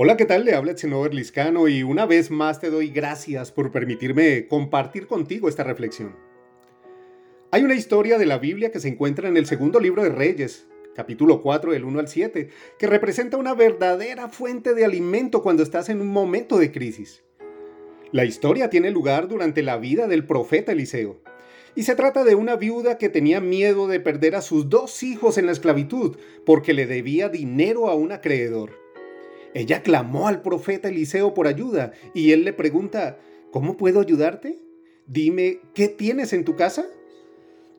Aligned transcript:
Hola, 0.00 0.16
¿qué 0.16 0.26
tal? 0.26 0.44
Le 0.44 0.54
habla 0.54 0.76
Chenover 0.76 1.12
Liscano 1.12 1.66
y 1.66 1.82
una 1.82 2.06
vez 2.06 2.30
más 2.30 2.60
te 2.60 2.70
doy 2.70 2.88
gracias 2.88 3.50
por 3.50 3.72
permitirme 3.72 4.46
compartir 4.46 5.08
contigo 5.08 5.48
esta 5.48 5.64
reflexión. 5.64 6.14
Hay 7.50 7.64
una 7.64 7.74
historia 7.74 8.16
de 8.16 8.24
la 8.24 8.38
Biblia 8.38 8.70
que 8.70 8.78
se 8.78 8.86
encuentra 8.86 9.28
en 9.28 9.36
el 9.36 9.46
segundo 9.46 9.80
libro 9.80 10.04
de 10.04 10.10
Reyes, 10.10 10.68
capítulo 10.94 11.42
4 11.42 11.72
del 11.72 11.82
1 11.82 11.98
al 11.98 12.06
7, 12.06 12.48
que 12.78 12.86
representa 12.86 13.38
una 13.38 13.54
verdadera 13.54 14.28
fuente 14.28 14.72
de 14.72 14.84
alimento 14.84 15.42
cuando 15.42 15.64
estás 15.64 15.88
en 15.88 16.00
un 16.00 16.12
momento 16.12 16.58
de 16.58 16.70
crisis. 16.70 17.24
La 18.12 18.24
historia 18.24 18.70
tiene 18.70 18.92
lugar 18.92 19.26
durante 19.26 19.64
la 19.64 19.78
vida 19.78 20.06
del 20.06 20.24
profeta 20.24 20.70
Eliseo, 20.70 21.20
y 21.74 21.82
se 21.82 21.96
trata 21.96 22.22
de 22.22 22.36
una 22.36 22.54
viuda 22.54 22.98
que 22.98 23.08
tenía 23.08 23.40
miedo 23.40 23.88
de 23.88 23.98
perder 23.98 24.36
a 24.36 24.42
sus 24.42 24.68
dos 24.68 25.02
hijos 25.02 25.38
en 25.38 25.46
la 25.46 25.52
esclavitud 25.52 26.18
porque 26.46 26.72
le 26.72 26.86
debía 26.86 27.28
dinero 27.28 27.88
a 27.88 27.96
un 27.96 28.12
acreedor. 28.12 28.87
Ella 29.54 29.82
clamó 29.82 30.28
al 30.28 30.42
profeta 30.42 30.88
Eliseo 30.88 31.34
por 31.34 31.46
ayuda 31.46 31.92
y 32.14 32.32
él 32.32 32.44
le 32.44 32.52
pregunta, 32.52 33.18
¿cómo 33.50 33.76
puedo 33.76 34.00
ayudarte? 34.00 34.58
Dime, 35.06 35.60
¿qué 35.74 35.88
tienes 35.88 36.32
en 36.32 36.44
tu 36.44 36.54
casa? 36.54 36.86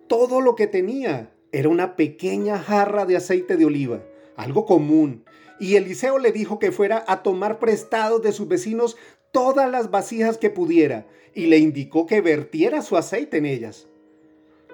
Todo 0.07 0.41
lo 0.41 0.55
que 0.55 0.67
tenía 0.67 1.31
era 1.51 1.69
una 1.69 1.95
pequeña 1.95 2.57
jarra 2.57 3.05
de 3.05 3.15
aceite 3.15 3.57
de 3.57 3.65
oliva, 3.65 4.03
algo 4.35 4.65
común, 4.65 5.23
y 5.59 5.75
Eliseo 5.75 6.19
le 6.19 6.31
dijo 6.31 6.57
que 6.57 6.71
fuera 6.71 7.03
a 7.07 7.21
tomar 7.21 7.59
prestado 7.59 8.19
de 8.19 8.31
sus 8.31 8.47
vecinos 8.47 8.97
todas 9.31 9.69
las 9.69 9.91
vasijas 9.91 10.37
que 10.37 10.49
pudiera 10.49 11.05
y 11.35 11.47
le 11.47 11.57
indicó 11.57 12.05
que 12.05 12.21
vertiera 12.21 12.81
su 12.81 12.97
aceite 12.97 13.37
en 13.37 13.45
ellas. 13.45 13.87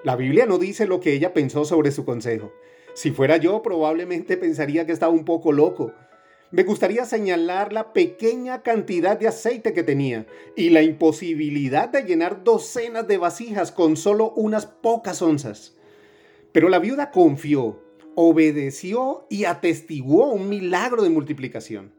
La 0.04 0.16
Biblia 0.16 0.46
no 0.46 0.58
dice 0.58 0.86
lo 0.86 1.00
que 1.00 1.12
ella 1.12 1.34
pensó 1.34 1.64
sobre 1.64 1.90
su 1.90 2.04
consejo. 2.04 2.52
Si 2.94 3.10
fuera 3.10 3.36
yo, 3.36 3.62
probablemente 3.62 4.36
pensaría 4.38 4.86
que 4.86 4.92
estaba 4.92 5.12
un 5.12 5.24
poco 5.24 5.52
loco, 5.52 5.92
me 6.56 6.62
gustaría 6.62 7.04
señalar 7.04 7.74
la 7.74 7.92
pequeña 7.92 8.62
cantidad 8.62 9.18
de 9.18 9.28
aceite 9.28 9.74
que 9.74 9.82
tenía 9.82 10.24
y 10.56 10.70
la 10.70 10.80
imposibilidad 10.80 11.90
de 11.90 12.04
llenar 12.04 12.44
docenas 12.44 13.06
de 13.06 13.18
vasijas 13.18 13.70
con 13.72 13.98
solo 13.98 14.32
unas 14.36 14.64
pocas 14.64 15.20
onzas. 15.20 15.76
Pero 16.52 16.70
la 16.70 16.78
viuda 16.78 17.10
confió, 17.10 17.82
obedeció 18.14 19.26
y 19.28 19.44
atestiguó 19.44 20.32
un 20.32 20.48
milagro 20.48 21.02
de 21.02 21.10
multiplicación. 21.10 21.92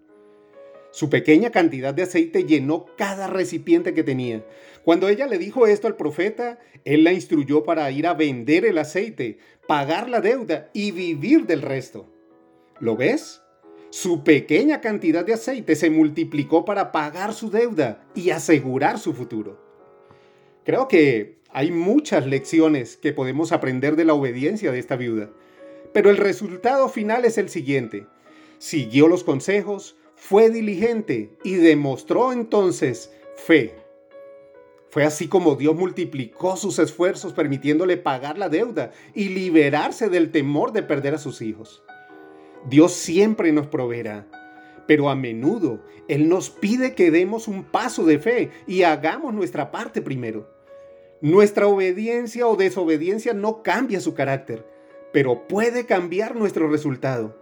Su 0.89 1.11
pequeña 1.11 1.51
cantidad 1.51 1.93
de 1.93 2.01
aceite 2.01 2.43
llenó 2.43 2.87
cada 2.97 3.27
recipiente 3.27 3.93
que 3.93 4.01
tenía. 4.01 4.43
Cuando 4.83 5.07
ella 5.07 5.27
le 5.27 5.37
dijo 5.37 5.67
esto 5.67 5.85
al 5.85 5.97
profeta, 5.97 6.57
él 6.83 7.03
la 7.03 7.13
instruyó 7.13 7.63
para 7.63 7.91
ir 7.91 8.07
a 8.07 8.15
vender 8.15 8.65
el 8.65 8.79
aceite, 8.79 9.37
pagar 9.67 10.09
la 10.09 10.19
deuda 10.19 10.71
y 10.73 10.89
vivir 10.89 11.45
del 11.45 11.61
resto. 11.61 12.11
¿Lo 12.79 12.95
ves? 12.95 13.43
Su 13.89 14.23
pequeña 14.23 14.81
cantidad 14.81 15.25
de 15.25 15.33
aceite 15.33 15.75
se 15.75 15.89
multiplicó 15.89 16.65
para 16.65 16.91
pagar 16.91 17.33
su 17.33 17.49
deuda 17.49 18.05
y 18.15 18.31
asegurar 18.31 18.99
su 18.99 19.13
futuro. 19.13 19.59
Creo 20.65 20.89
que 20.89 21.37
hay 21.49 21.71
muchas 21.71 22.27
lecciones 22.27 22.97
que 22.97 23.13
podemos 23.13 23.53
aprender 23.53 23.95
de 23.95 24.03
la 24.03 24.13
obediencia 24.13 24.71
de 24.71 24.79
esta 24.79 24.97
viuda, 24.97 25.29
pero 25.93 26.09
el 26.09 26.17
resultado 26.17 26.89
final 26.89 27.23
es 27.23 27.37
el 27.37 27.47
siguiente. 27.47 28.05
Siguió 28.57 29.07
los 29.07 29.23
consejos, 29.23 29.95
fue 30.15 30.49
diligente 30.49 31.31
y 31.45 31.53
demostró 31.55 32.33
entonces 32.33 33.13
fe. 33.37 33.75
Fue 34.89 35.05
así 35.05 35.27
como 35.27 35.55
Dios 35.55 35.75
multiplicó 35.75 36.57
sus 36.57 36.79
esfuerzos 36.79 37.31
permitiéndole 37.31 37.95
pagar 37.95 38.37
la 38.37 38.49
deuda 38.49 38.91
y 39.13 39.29
liberarse 39.29 40.09
del 40.09 40.31
temor 40.31 40.73
de 40.73 40.83
perder 40.83 41.15
a 41.15 41.19
sus 41.19 41.41
hijos. 41.41 41.83
Dios 42.69 42.91
siempre 42.91 43.53
nos 43.53 43.67
proveerá, 43.67 44.27
pero 44.87 45.09
a 45.09 45.15
menudo 45.15 45.79
Él 46.09 46.27
nos 46.27 46.49
pide 46.49 46.95
que 46.95 47.11
demos 47.11 47.47
un 47.47 47.63
paso 47.63 48.03
de 48.03 48.19
fe 48.19 48.51
y 48.67 48.83
hagamos 48.83 49.33
nuestra 49.33 49.71
parte 49.71 50.01
primero. 50.01 50.49
Nuestra 51.21 51.67
obediencia 51.67 52.45
o 52.45 52.57
desobediencia 52.57 53.33
no 53.33 53.63
cambia 53.63 54.01
su 54.01 54.13
carácter, 54.13 54.65
pero 55.13 55.47
puede 55.47 55.85
cambiar 55.85 56.35
nuestro 56.35 56.67
resultado. 56.69 57.37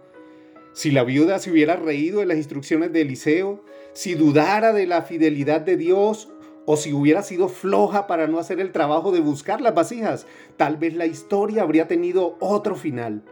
Si 0.72 0.92
la 0.92 1.02
viuda 1.02 1.40
se 1.40 1.50
hubiera 1.50 1.74
reído 1.74 2.20
de 2.20 2.26
las 2.26 2.36
instrucciones 2.36 2.92
de 2.92 3.00
Eliseo, 3.00 3.64
si 3.94 4.14
dudara 4.14 4.72
de 4.72 4.86
la 4.86 5.02
fidelidad 5.02 5.60
de 5.60 5.76
Dios 5.76 6.28
o 6.66 6.76
si 6.76 6.92
hubiera 6.92 7.22
sido 7.22 7.48
floja 7.48 8.06
para 8.06 8.28
no 8.28 8.38
hacer 8.38 8.60
el 8.60 8.70
trabajo 8.70 9.10
de 9.10 9.20
buscar 9.20 9.60
las 9.60 9.74
vasijas, 9.74 10.26
tal 10.56 10.76
vez 10.76 10.94
la 10.94 11.06
historia 11.06 11.62
habría 11.62 11.88
tenido 11.88 12.36
otro 12.38 12.76
final. 12.76 13.24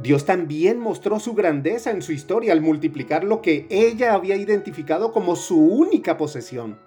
Dios 0.00 0.24
también 0.24 0.78
mostró 0.78 1.20
su 1.20 1.34
grandeza 1.34 1.90
en 1.90 2.02
su 2.02 2.12
historia 2.12 2.52
al 2.52 2.60
multiplicar 2.60 3.24
lo 3.24 3.42
que 3.42 3.66
ella 3.68 4.14
había 4.14 4.36
identificado 4.36 5.12
como 5.12 5.36
su 5.36 5.60
única 5.60 6.16
posesión. 6.16 6.78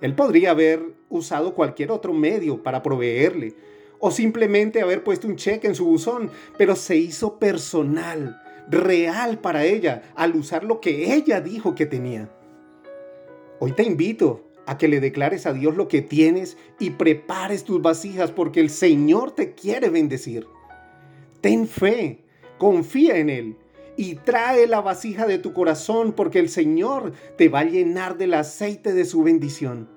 Él 0.00 0.14
podría 0.14 0.50
haber 0.50 0.82
usado 1.08 1.54
cualquier 1.54 1.90
otro 1.90 2.12
medio 2.12 2.62
para 2.62 2.82
proveerle, 2.82 3.54
o 3.98 4.10
simplemente 4.10 4.82
haber 4.82 5.02
puesto 5.02 5.26
un 5.26 5.36
cheque 5.36 5.66
en 5.66 5.74
su 5.74 5.86
buzón, 5.86 6.30
pero 6.58 6.76
se 6.76 6.96
hizo 6.96 7.38
personal, 7.38 8.42
real 8.68 9.38
para 9.38 9.64
ella, 9.64 10.02
al 10.14 10.36
usar 10.36 10.64
lo 10.64 10.80
que 10.80 11.14
ella 11.14 11.40
dijo 11.40 11.74
que 11.74 11.86
tenía. 11.86 12.30
Hoy 13.58 13.72
te 13.72 13.84
invito 13.84 14.50
a 14.66 14.76
que 14.76 14.88
le 14.88 15.00
declares 15.00 15.46
a 15.46 15.52
Dios 15.52 15.76
lo 15.76 15.88
que 15.88 16.02
tienes 16.02 16.58
y 16.78 16.90
prepares 16.90 17.64
tus 17.64 17.80
vasijas 17.80 18.32
porque 18.32 18.60
el 18.60 18.68
Señor 18.68 19.30
te 19.32 19.54
quiere 19.54 19.88
bendecir. 19.88 20.46
Ten 21.40 21.68
fe, 21.68 22.24
confía 22.58 23.18
en 23.18 23.30
Él 23.30 23.56
y 23.96 24.16
trae 24.16 24.66
la 24.66 24.80
vasija 24.80 25.26
de 25.26 25.38
tu 25.38 25.52
corazón 25.52 26.12
porque 26.12 26.38
el 26.38 26.48
Señor 26.48 27.12
te 27.36 27.48
va 27.48 27.60
a 27.60 27.64
llenar 27.64 28.18
del 28.18 28.34
aceite 28.34 28.92
de 28.92 29.04
su 29.04 29.22
bendición. 29.22 29.88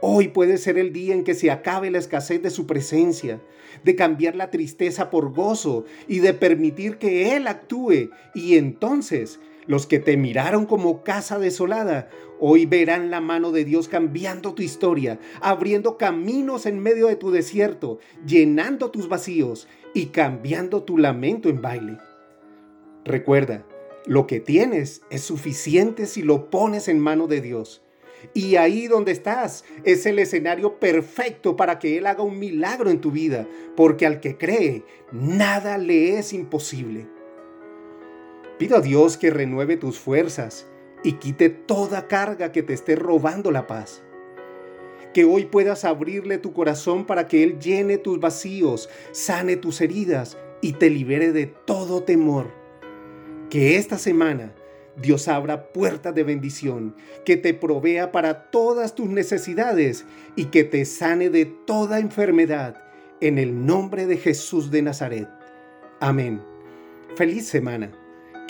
Hoy 0.00 0.28
puede 0.28 0.58
ser 0.58 0.78
el 0.78 0.92
día 0.92 1.14
en 1.14 1.22
que 1.22 1.34
se 1.34 1.50
acabe 1.50 1.90
la 1.90 1.98
escasez 1.98 2.42
de 2.42 2.50
su 2.50 2.66
presencia, 2.66 3.40
de 3.84 3.94
cambiar 3.94 4.34
la 4.34 4.50
tristeza 4.50 5.10
por 5.10 5.32
gozo 5.32 5.84
y 6.08 6.18
de 6.18 6.34
permitir 6.34 6.98
que 6.98 7.36
Él 7.36 7.46
actúe. 7.46 8.10
Y 8.34 8.56
entonces 8.56 9.38
los 9.66 9.86
que 9.86 9.98
te 9.98 10.16
miraron 10.16 10.66
como 10.66 11.02
casa 11.02 11.38
desolada, 11.38 12.08
hoy 12.40 12.66
verán 12.66 13.10
la 13.10 13.20
mano 13.20 13.52
de 13.52 13.64
Dios 13.64 13.88
cambiando 13.88 14.54
tu 14.54 14.62
historia, 14.62 15.18
abriendo 15.40 15.96
caminos 15.96 16.66
en 16.66 16.80
medio 16.80 17.06
de 17.06 17.16
tu 17.16 17.30
desierto, 17.30 17.98
llenando 18.26 18.90
tus 18.90 19.08
vacíos 19.08 19.68
y 19.94 20.06
cambiando 20.06 20.82
tu 20.82 20.98
lamento 20.98 21.48
en 21.48 21.62
baile. 21.62 21.98
Recuerda, 23.04 23.64
lo 24.06 24.26
que 24.26 24.40
tienes 24.40 25.02
es 25.10 25.22
suficiente 25.22 26.06
si 26.06 26.22
lo 26.22 26.50
pones 26.50 26.88
en 26.88 26.98
mano 26.98 27.28
de 27.28 27.40
Dios. 27.40 27.82
Y 28.34 28.56
ahí 28.56 28.86
donde 28.86 29.12
estás 29.12 29.64
es 29.84 30.06
el 30.06 30.18
escenario 30.18 30.78
perfecto 30.78 31.56
para 31.56 31.78
que 31.78 31.98
Él 31.98 32.06
haga 32.06 32.22
un 32.22 32.38
milagro 32.38 32.90
en 32.90 33.00
tu 33.00 33.10
vida, 33.10 33.48
porque 33.76 34.06
al 34.06 34.20
que 34.20 34.36
cree, 34.36 34.84
nada 35.12 35.78
le 35.78 36.18
es 36.18 36.32
imposible. 36.32 37.06
Pido 38.62 38.76
a 38.76 38.80
Dios 38.80 39.16
que 39.16 39.30
renueve 39.30 39.76
tus 39.76 39.98
fuerzas 39.98 40.68
y 41.02 41.14
quite 41.14 41.48
toda 41.48 42.06
carga 42.06 42.52
que 42.52 42.62
te 42.62 42.74
esté 42.74 42.94
robando 42.94 43.50
la 43.50 43.66
paz. 43.66 44.04
Que 45.12 45.24
hoy 45.24 45.46
puedas 45.46 45.84
abrirle 45.84 46.38
tu 46.38 46.52
corazón 46.52 47.04
para 47.04 47.26
que 47.26 47.42
Él 47.42 47.58
llene 47.58 47.98
tus 47.98 48.20
vacíos, 48.20 48.88
sane 49.10 49.56
tus 49.56 49.80
heridas 49.80 50.38
y 50.60 50.74
te 50.74 50.90
libere 50.90 51.32
de 51.32 51.46
todo 51.46 52.04
temor. 52.04 52.52
Que 53.50 53.78
esta 53.78 53.98
semana 53.98 54.54
Dios 54.96 55.26
abra 55.26 55.72
puertas 55.72 56.14
de 56.14 56.22
bendición, 56.22 56.94
que 57.24 57.36
te 57.36 57.54
provea 57.54 58.12
para 58.12 58.48
todas 58.52 58.94
tus 58.94 59.08
necesidades 59.08 60.04
y 60.36 60.44
que 60.44 60.62
te 60.62 60.84
sane 60.84 61.30
de 61.30 61.46
toda 61.46 61.98
enfermedad. 61.98 62.80
En 63.20 63.38
el 63.38 63.66
nombre 63.66 64.06
de 64.06 64.18
Jesús 64.18 64.70
de 64.70 64.82
Nazaret. 64.82 65.28
Amén. 65.98 66.40
Feliz 67.16 67.48
semana. 67.48 67.90